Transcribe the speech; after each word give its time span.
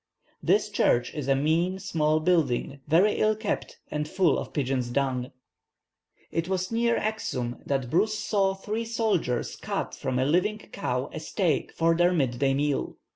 This 0.41 0.71
church 0.71 1.13
is 1.13 1.27
a 1.27 1.35
mean, 1.35 1.77
small 1.77 2.19
building, 2.19 2.79
very 2.87 3.19
ill 3.19 3.35
kept 3.35 3.77
and 3.91 4.07
full 4.07 4.39
of 4.39 4.51
pigeons' 4.51 4.89
dung." 4.89 5.31
It 6.31 6.49
was 6.49 6.71
near 6.71 6.97
Axum 6.97 7.57
that 7.67 7.91
Bruce 7.91 8.17
saw 8.17 8.55
three 8.55 8.83
soldiers 8.85 9.55
cut 9.55 9.93
from 9.93 10.17
a 10.17 10.25
living 10.25 10.57
cow 10.57 11.11
a 11.13 11.19
steak 11.19 11.71
for 11.71 11.93
their 11.95 12.13
midday 12.13 12.55
meal. 12.55 12.97